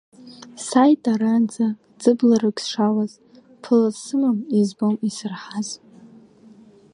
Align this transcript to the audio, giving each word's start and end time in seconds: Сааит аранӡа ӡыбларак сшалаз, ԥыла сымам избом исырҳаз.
Сааит 0.65 1.03
аранӡа 1.11 1.67
ӡыбларак 2.01 2.57
сшалаз, 2.63 3.13
ԥыла 3.61 3.89
сымам 4.03 4.37
избом 4.59 4.95
исырҳаз. 5.07 5.69